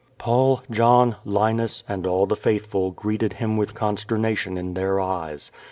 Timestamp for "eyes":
4.99-5.51